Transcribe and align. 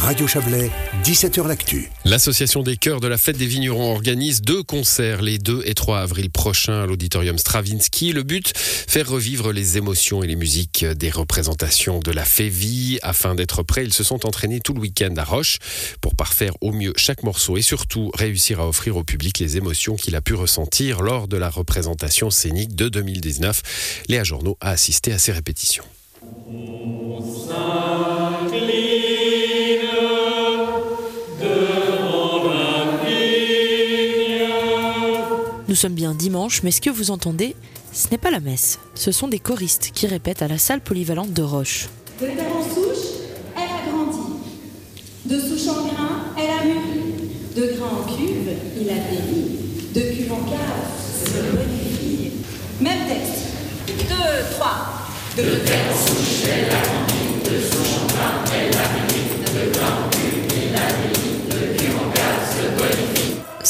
Radio 0.00 0.26
Chablais, 0.26 0.70
17h 1.04 1.46
L'Actu. 1.46 1.90
L'association 2.06 2.62
des 2.62 2.78
chœurs 2.78 3.00
de 3.00 3.06
la 3.06 3.18
fête 3.18 3.36
des 3.36 3.44
vignerons 3.44 3.92
organise 3.92 4.40
deux 4.40 4.62
concerts 4.62 5.20
les 5.20 5.36
2 5.38 5.62
et 5.66 5.74
3 5.74 5.98
avril 5.98 6.30
prochains 6.30 6.82
à 6.84 6.86
l'auditorium 6.86 7.36
Stravinsky. 7.36 8.14
Le 8.14 8.22
but, 8.22 8.56
faire 8.56 9.06
revivre 9.06 9.52
les 9.52 9.76
émotions 9.76 10.22
et 10.22 10.26
les 10.26 10.36
musiques 10.36 10.86
des 10.86 11.10
représentations 11.10 11.98
de 11.98 12.12
la 12.12 12.24
Févie. 12.24 12.98
Afin 13.02 13.34
d'être 13.34 13.62
prêts, 13.62 13.84
ils 13.84 13.92
se 13.92 14.02
sont 14.02 14.26
entraînés 14.26 14.60
tout 14.60 14.72
le 14.72 14.80
week-end 14.80 15.14
à 15.18 15.24
Roche 15.24 15.58
pour 16.00 16.16
parfaire 16.16 16.54
au 16.62 16.72
mieux 16.72 16.94
chaque 16.96 17.22
morceau 17.22 17.58
et 17.58 17.62
surtout 17.62 18.10
réussir 18.14 18.58
à 18.60 18.66
offrir 18.66 18.96
au 18.96 19.04
public 19.04 19.38
les 19.38 19.58
émotions 19.58 19.96
qu'il 19.96 20.16
a 20.16 20.22
pu 20.22 20.32
ressentir 20.32 21.02
lors 21.02 21.28
de 21.28 21.36
la 21.36 21.50
représentation 21.50 22.30
scénique 22.30 22.74
de 22.74 22.88
2019. 22.88 24.04
Léa 24.08 24.24
Journaux 24.24 24.56
a 24.62 24.70
assisté 24.70 25.12
à 25.12 25.18
ces 25.18 25.32
répétitions. 25.32 25.84
Sommes 35.80 35.94
bien 35.94 36.12
dimanche, 36.12 36.62
mais 36.62 36.72
ce 36.72 36.80
que 36.82 36.90
vous 36.90 37.10
entendez, 37.10 37.56
ce 37.94 38.08
n'est 38.10 38.18
pas 38.18 38.30
la 38.30 38.40
messe. 38.40 38.78
Ce 38.94 39.12
sont 39.12 39.28
des 39.28 39.38
choristes 39.38 39.92
qui 39.94 40.06
répètent 40.06 40.42
à 40.42 40.48
la 40.48 40.58
salle 40.58 40.82
polyvalente 40.82 41.32
de 41.32 41.42
Roche. 41.42 41.88
De 42.20 42.26
terre 42.26 42.54
en 42.54 42.62
souche, 42.62 43.06
elle 43.56 43.62
a 43.62 43.90
grandi. 43.90 44.18
De 45.24 45.40
souche 45.40 45.68
en 45.68 45.86
grain, 45.86 46.34
elle 46.36 46.50
a 46.50 46.64
mûri. 46.66 47.14
De 47.56 47.78
grain 47.78 47.88
en 47.98 48.02
cuve, 48.14 48.50
il 48.78 48.90
a 48.90 48.94
péri. 48.94 49.56
De 49.94 50.00
cuve 50.00 50.32
en 50.32 50.44
cave, 50.50 50.84
c'est 51.24 51.98
fille. 51.98 52.32
Même 52.82 53.08
texte. 53.08 53.46
Deux, 53.86 54.56
trois. 54.56 55.08
De 55.38 55.64
terre 55.64 55.86
en 55.90 56.06
souche, 56.06 56.44
elle 56.44 56.64
a 56.66 56.82
grandi. 56.82 57.42
De 57.42 57.58
souche 57.58 57.89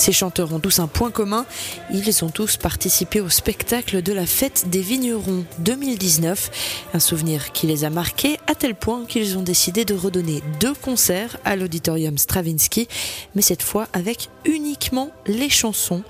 Ces 0.00 0.12
chanteurs 0.12 0.54
ont 0.54 0.60
tous 0.60 0.78
un 0.78 0.86
point 0.86 1.10
commun, 1.10 1.44
ils 1.92 2.24
ont 2.24 2.30
tous 2.30 2.56
participé 2.56 3.20
au 3.20 3.28
spectacle 3.28 4.00
de 4.00 4.14
la 4.14 4.24
fête 4.24 4.70
des 4.70 4.80
vignerons 4.80 5.44
2019, 5.58 6.88
un 6.94 6.98
souvenir 6.98 7.52
qui 7.52 7.66
les 7.66 7.84
a 7.84 7.90
marqués 7.90 8.38
à 8.46 8.54
tel 8.54 8.74
point 8.74 9.04
qu'ils 9.04 9.36
ont 9.36 9.42
décidé 9.42 9.84
de 9.84 9.92
redonner 9.92 10.42
deux 10.58 10.72
concerts 10.72 11.36
à 11.44 11.54
l'auditorium 11.54 12.16
Stravinsky, 12.16 12.88
mais 13.34 13.42
cette 13.42 13.62
fois 13.62 13.88
avec 13.92 14.30
uniquement 14.46 15.10
les 15.26 15.50
chansons. 15.50 16.02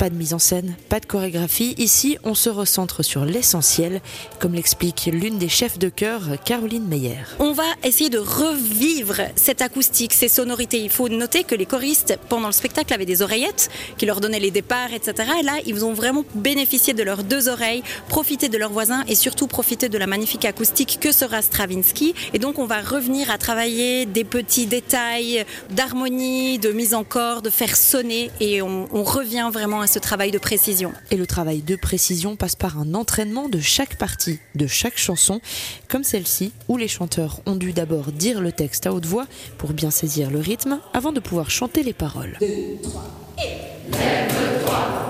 Pas 0.00 0.08
de 0.08 0.16
mise 0.16 0.32
en 0.32 0.38
scène, 0.38 0.76
pas 0.88 0.98
de 0.98 1.04
chorégraphie. 1.04 1.74
Ici, 1.76 2.16
on 2.24 2.34
se 2.34 2.48
recentre 2.48 3.04
sur 3.04 3.26
l'essentiel, 3.26 4.00
comme 4.38 4.54
l'explique 4.54 5.10
l'une 5.12 5.36
des 5.36 5.50
chefs 5.50 5.78
de 5.78 5.90
chœur, 5.90 6.22
Caroline 6.42 6.88
Meyer. 6.88 7.18
On 7.38 7.52
va 7.52 7.66
essayer 7.84 8.08
de 8.08 8.16
revivre 8.16 9.20
cette 9.36 9.60
acoustique, 9.60 10.14
ces 10.14 10.28
sonorités. 10.28 10.80
Il 10.80 10.88
faut 10.88 11.10
noter 11.10 11.44
que 11.44 11.54
les 11.54 11.66
choristes, 11.66 12.18
pendant 12.30 12.46
le 12.46 12.54
spectacle, 12.54 12.94
avaient 12.94 13.04
des 13.04 13.20
oreillettes 13.20 13.68
qui 13.98 14.06
leur 14.06 14.22
donnaient 14.22 14.40
les 14.40 14.50
départs, 14.50 14.94
etc. 14.94 15.32
Et 15.38 15.42
là, 15.42 15.58
ils 15.66 15.84
ont 15.84 15.92
vraiment 15.92 16.24
bénéficié 16.34 16.94
de 16.94 17.02
leurs 17.02 17.22
deux 17.22 17.50
oreilles, 17.50 17.82
profité 18.08 18.48
de 18.48 18.56
leurs 18.56 18.72
voisins 18.72 19.04
et 19.06 19.14
surtout 19.14 19.48
profité 19.48 19.90
de 19.90 19.98
la 19.98 20.06
magnifique 20.06 20.46
acoustique 20.46 20.96
que 20.98 21.12
sera 21.12 21.42
Stravinsky. 21.42 22.14
Et 22.32 22.38
donc, 22.38 22.58
on 22.58 22.64
va 22.64 22.80
revenir 22.80 23.30
à 23.30 23.36
travailler 23.36 24.06
des 24.06 24.24
petits 24.24 24.64
détails 24.64 25.44
d'harmonie, 25.68 26.58
de 26.58 26.72
mise 26.72 26.94
en 26.94 27.04
corps, 27.04 27.42
de 27.42 27.50
faire 27.50 27.76
sonner. 27.76 28.30
Et 28.40 28.62
on, 28.62 28.86
revient 29.04 29.50
vraiment 29.52 29.82
à 29.82 29.89
ce 29.90 29.98
travail 29.98 30.30
de 30.30 30.38
précision. 30.38 30.92
Et 31.10 31.16
le 31.16 31.26
travail 31.26 31.62
de 31.62 31.74
précision 31.74 32.36
passe 32.36 32.54
par 32.54 32.78
un 32.78 32.94
entraînement 32.94 33.48
de 33.48 33.58
chaque 33.58 33.96
partie, 33.96 34.38
de 34.54 34.66
chaque 34.66 34.96
chanson, 34.96 35.40
comme 35.88 36.04
celle-ci, 36.04 36.52
où 36.68 36.76
les 36.76 36.88
chanteurs 36.88 37.40
ont 37.44 37.56
dû 37.56 37.72
d'abord 37.72 38.12
dire 38.12 38.40
le 38.40 38.52
texte 38.52 38.86
à 38.86 38.92
haute 38.92 39.06
voix 39.06 39.26
pour 39.58 39.72
bien 39.72 39.90
saisir 39.90 40.30
le 40.30 40.38
rythme, 40.38 40.80
avant 40.94 41.12
de 41.12 41.20
pouvoir 41.20 41.50
chanter 41.50 41.82
les 41.82 41.92
paroles. 41.92 42.36
Deux, 42.40 42.78
trois, 42.82 43.10
et 43.38 43.90
lève-toi 43.90 45.09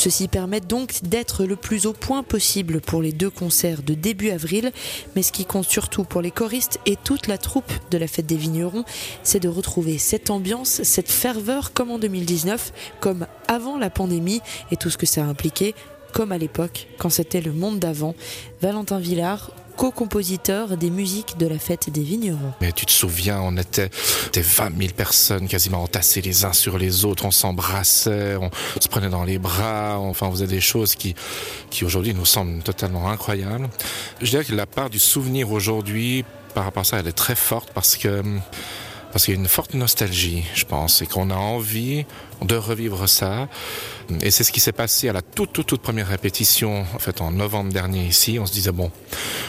ceci 0.00 0.28
permet 0.28 0.60
donc 0.60 1.02
d'être 1.02 1.44
le 1.44 1.56
plus 1.56 1.84
au 1.84 1.92
point 1.92 2.22
possible 2.22 2.80
pour 2.80 3.02
les 3.02 3.12
deux 3.12 3.28
concerts 3.28 3.82
de 3.82 3.92
début 3.92 4.30
avril, 4.30 4.72
mais 5.14 5.22
ce 5.22 5.30
qui 5.30 5.44
compte 5.44 5.66
surtout 5.66 6.04
pour 6.04 6.22
les 6.22 6.30
choristes 6.30 6.80
et 6.86 6.96
toute 6.96 7.26
la 7.26 7.36
troupe 7.36 7.70
de 7.90 7.98
la 7.98 8.06
fête 8.06 8.26
des 8.26 8.36
vignerons, 8.36 8.84
c'est 9.22 9.40
de 9.40 9.48
retrouver 9.48 9.98
cette 9.98 10.30
ambiance, 10.30 10.82
cette 10.84 11.10
ferveur 11.10 11.74
comme 11.74 11.90
en 11.90 11.98
2019, 11.98 12.72
comme 13.00 13.26
avant 13.46 13.76
la 13.76 13.90
pandémie 13.90 14.40
et 14.70 14.76
tout 14.76 14.88
ce 14.88 14.96
que 14.96 15.06
ça 15.06 15.22
a 15.22 15.26
impliqué, 15.26 15.74
comme 16.14 16.32
à 16.32 16.38
l'époque, 16.38 16.88
quand 16.98 17.10
c'était 17.10 17.42
le 17.42 17.52
monde 17.52 17.78
d'avant. 17.78 18.14
Valentin 18.62 18.98
Villard, 18.98 19.52
co-compositeur 19.80 20.76
des 20.76 20.90
musiques 20.90 21.38
de 21.38 21.46
la 21.46 21.58
fête 21.58 21.88
des 21.88 22.02
vignerons. 22.02 22.52
Mais 22.60 22.70
tu 22.70 22.84
te 22.84 22.90
souviens, 22.90 23.40
on 23.40 23.56
était 23.56 23.88
des 24.34 24.42
20 24.42 24.76
000 24.78 24.92
personnes 24.94 25.48
quasiment 25.48 25.82
entassées 25.82 26.20
les 26.20 26.44
uns 26.44 26.52
sur 26.52 26.76
les 26.76 27.06
autres, 27.06 27.24
on 27.24 27.30
s'embrassait, 27.30 28.36
on 28.36 28.50
se 28.78 28.88
prenait 28.88 29.08
dans 29.08 29.24
les 29.24 29.38
bras, 29.38 29.96
enfin 29.98 30.26
on 30.26 30.32
faisait 30.32 30.46
des 30.46 30.60
choses 30.60 30.96
qui, 30.96 31.14
qui 31.70 31.86
aujourd'hui 31.86 32.12
nous 32.12 32.26
semblent 32.26 32.62
totalement 32.62 33.08
incroyables. 33.08 33.70
Je 34.20 34.28
dirais 34.28 34.44
que 34.44 34.54
la 34.54 34.66
part 34.66 34.90
du 34.90 34.98
souvenir 34.98 35.50
aujourd'hui 35.50 36.26
par 36.52 36.64
rapport 36.64 36.82
à 36.82 36.84
ça, 36.84 36.98
elle 36.98 37.08
est 37.08 37.12
très 37.12 37.34
forte 37.34 37.70
parce 37.72 37.96
que 37.96 38.22
parce 39.12 39.24
qu'il 39.24 39.34
y 39.34 39.36
a 39.36 39.40
une 39.40 39.48
forte 39.48 39.74
nostalgie, 39.74 40.44
je 40.54 40.64
pense, 40.64 41.02
et 41.02 41.06
qu'on 41.06 41.30
a 41.30 41.36
envie 41.36 42.06
de 42.42 42.54
revivre 42.56 43.08
ça. 43.08 43.48
Et 44.22 44.30
c'est 44.30 44.44
ce 44.44 44.52
qui 44.52 44.60
s'est 44.60 44.72
passé 44.72 45.08
à 45.08 45.12
la 45.12 45.22
toute, 45.22 45.52
toute, 45.52 45.66
toute 45.66 45.82
première 45.82 46.08
répétition, 46.08 46.86
en 46.94 46.98
fait, 46.98 47.20
en 47.20 47.30
novembre 47.30 47.72
dernier 47.72 48.04
ici. 48.04 48.38
On 48.40 48.46
se 48.46 48.52
disait, 48.52 48.72
bon, 48.72 48.90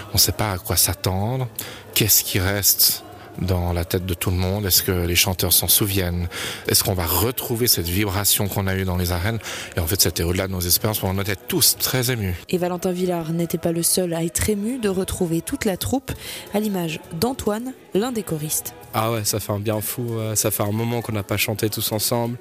on 0.09 0.13
ne 0.13 0.19
sait 0.19 0.31
pas 0.31 0.51
à 0.53 0.57
quoi 0.57 0.75
s'attendre. 0.75 1.47
Qu'est-ce 1.93 2.23
qui 2.23 2.39
reste 2.39 3.03
dans 3.39 3.73
la 3.73 3.85
tête 3.85 4.05
de 4.05 4.13
tout 4.13 4.29
le 4.29 4.37
monde 4.37 4.65
Est-ce 4.65 4.83
que 4.83 4.91
les 4.91 5.15
chanteurs 5.15 5.53
s'en 5.53 5.67
souviennent? 5.67 6.27
Est-ce 6.67 6.83
qu'on 6.83 6.93
va 6.93 7.05
retrouver 7.05 7.67
cette 7.67 7.87
vibration 7.87 8.47
qu'on 8.47 8.67
a 8.67 8.75
eue 8.75 8.85
dans 8.85 8.97
les 8.97 9.11
arènes? 9.11 9.39
Et 9.75 9.79
en 9.79 9.87
fait, 9.87 10.01
c'était 10.01 10.23
au-delà 10.23 10.47
de 10.47 10.51
nos 10.51 10.59
espérances. 10.59 11.03
On 11.03 11.19
était 11.19 11.35
tous 11.35 11.77
très 11.77 12.11
émus. 12.11 12.35
Et 12.49 12.57
Valentin 12.57 12.91
Villard 12.91 13.31
n'était 13.31 13.57
pas 13.57 13.71
le 13.71 13.83
seul 13.83 14.13
à 14.13 14.23
être 14.23 14.49
ému 14.49 14.79
de 14.79 14.89
retrouver 14.89 15.41
toute 15.41 15.65
la 15.65 15.77
troupe, 15.77 16.11
à 16.53 16.59
l'image 16.59 16.99
d'Antoine, 17.19 17.73
l'un 17.93 18.11
des 18.11 18.23
choristes. 18.23 18.73
Ah 18.93 19.11
ouais, 19.11 19.23
ça 19.23 19.39
fait 19.39 19.53
un 19.53 19.59
bien 19.59 19.79
fou. 19.79 20.17
Ça 20.35 20.51
fait 20.51 20.63
un 20.63 20.71
moment 20.71 21.01
qu'on 21.01 21.13
n'a 21.13 21.23
pas 21.23 21.37
chanté 21.37 21.69
tous 21.69 21.91
ensemble. 21.91 22.37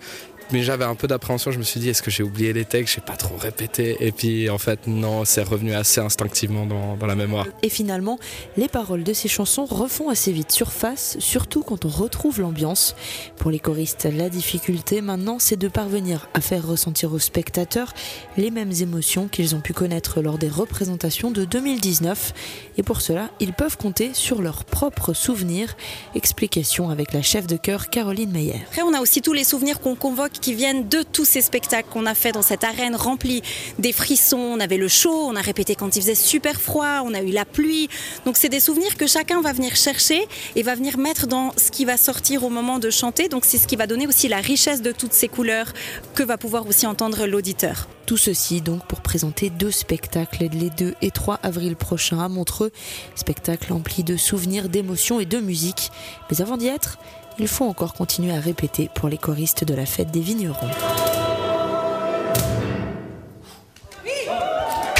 Mais 0.53 0.62
j'avais 0.62 0.84
un 0.84 0.94
peu 0.94 1.06
d'appréhension. 1.06 1.50
Je 1.50 1.59
me 1.59 1.62
suis 1.62 1.81
dit, 1.81 1.88
est-ce 1.88 2.03
que 2.03 2.11
j'ai 2.11 2.22
oublié 2.22 2.53
les 2.53 2.65
textes? 2.65 2.94
J'ai 2.97 3.00
pas 3.00 3.16
trop 3.16 3.37
répété. 3.37 3.97
Et 4.00 4.12
puis, 4.12 4.50
en 4.50 4.59
fait, 4.59 4.87
non, 4.87 5.25
c'est 5.25 5.43
revenu 5.43 5.75
assez 5.75 6.00
instinctivement 6.00 6.66
dans, 6.66 6.97
dans, 6.97 7.06
la 7.06 7.15
mémoire. 7.15 7.47
Et 7.62 7.69
finalement, 7.69 8.19
les 8.56 8.69
paroles 8.69 9.05
de 9.05 9.12
ces 9.12 9.28
chansons 9.28 9.65
refont 9.65 10.09
assez 10.09 10.33
vite 10.33 10.50
surface, 10.50 11.16
surtout 11.19 11.62
quand 11.62 11.84
on 11.84 11.89
retrouve 11.89 12.41
l'ambiance. 12.41 12.97
Pour 13.37 13.50
les 13.50 13.59
choristes, 13.60 14.09
la 14.12 14.28
difficulté 14.28 15.00
maintenant, 15.00 15.39
c'est 15.39 15.56
de 15.56 15.69
parvenir 15.69 16.28
à 16.34 16.41
faire 16.41 16.66
ressentir 16.66 17.12
aux 17.12 17.19
spectateurs 17.19 17.93
les 18.37 18.50
mêmes 18.50 18.72
émotions 18.81 19.28
qu'ils 19.28 19.55
ont 19.55 19.60
pu 19.60 19.72
connaître 19.72 20.21
lors 20.21 20.39
des 20.39 20.49
représentations 20.49 21.31
de 21.31 21.44
2019. 21.44 22.33
Et 22.78 22.83
pour 22.83 23.00
cela, 23.00 23.31
ils 23.41 23.53
peuvent 23.53 23.77
compter 23.77 24.15
sur 24.15 24.43
leurs 24.43 24.65
propres 24.65 25.12
souvenirs. 25.12 25.77
Explication 26.15 26.91
avec 26.91 27.12
la 27.12 27.22
chef 27.22 27.47
de 27.47 27.56
chœur 27.56 27.91
Caroline 27.91 28.31
Meyer. 28.31 28.62
Après, 28.69 28.83
on 28.83 28.94
a 28.94 29.00
aussi 29.00 29.22
tous 29.22 29.33
les 29.33 29.44
souvenirs 29.44 29.81
qu'on 29.81 29.95
convoque 29.95 30.40
qui 30.41 30.54
viennent 30.54 30.89
de 30.89 31.03
tous 31.03 31.25
ces 31.25 31.41
spectacles 31.41 31.89
qu'on 31.91 32.07
a 32.07 32.15
fait 32.15 32.33
dans 32.33 32.42
cette 32.42 32.65
arène 32.65 32.97
remplie 32.97 33.42
des 33.78 33.92
frissons. 33.92 34.39
On 34.39 34.60
avait 34.60 34.77
le 34.77 34.89
chaud, 34.89 35.27
on 35.28 35.37
a 35.37 35.41
répété 35.41 35.75
quand 35.75 35.97
il 35.97 36.03
faisait 36.03 36.15
super 36.15 36.60
froid, 36.60 37.03
on 37.04 37.15
a 37.15 37.21
eu 37.21 37.31
la 37.31 37.45
pluie. 37.45 37.89
Donc 38.25 38.37
c'est 38.37 38.48
des 38.48 38.60
souvenirs 38.60 38.97
que 38.97 39.07
chacun 39.07 39.41
va 39.41 39.53
venir 39.53 39.77
chercher 39.77 40.27
et 40.57 40.63
va 40.63 40.75
venir 40.75 40.98
mettre 40.98 41.27
dans 41.27 41.53
ce 41.57 41.71
qui 41.71 41.84
va 41.84 41.97
sortir 41.97 42.45
au 42.45 42.51
moment 42.51 42.78
de 42.78 42.91
chanter. 42.91 43.28
Donc 43.28 43.45
c'est 43.45 43.59
ce 43.59 43.66
qui 43.66 43.77
va 43.77 43.87
donner 43.87 44.07
aussi 44.07 44.28
la 44.28 44.39
richesse 44.39 44.83
de 44.83 44.92
toutes 44.92 45.13
ces 45.13 45.28
couleurs 45.28 45.72
que 46.15 46.22
va 46.22 46.39
pouvoir 46.39 46.66
aussi 46.66 46.87
entendre 46.87 47.27
l'auditeur. 47.27 47.89
Tout 48.07 48.16
ceci 48.16 48.60
donc 48.60 48.84
pour 48.87 49.03
présenter 49.03 49.51
deux 49.51 49.71
spectacles 49.71 50.48
les 50.53 50.71
2 50.71 50.95
et 51.01 51.10
3 51.13 51.39
avril 51.45 51.77
prochains 51.77 52.19
à 52.19 52.28
Montreux. 52.28 52.72
Spectacle 53.15 53.72
empli 53.72 54.03
de 54.03 54.16
souvenirs, 54.16 54.69
d'émotions 54.69 55.21
et 55.21 55.27
de 55.27 55.39
musique. 55.39 55.92
Mais 56.28 56.41
avant 56.41 56.57
d'y 56.57 56.66
être, 56.66 56.98
il 57.41 57.48
faut 57.48 57.65
encore 57.65 57.95
continuer 57.95 58.33
à 58.37 58.41
répéter 58.41 58.91
pour 58.95 59.09
les 59.09 59.16
choristes 59.16 59.65
de 59.65 59.72
la 59.72 59.87
fête 59.87 60.10
des 60.10 60.21
vignerons. 60.21 60.69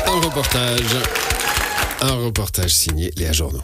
Un 0.07 0.21
reportage, 0.21 0.97
un 2.01 2.15
reportage 2.15 2.75
signé 2.75 3.13
Léa 3.19 3.33
Journaux. 3.33 3.63